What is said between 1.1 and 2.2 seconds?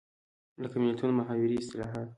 محاورې ،اصطلاحات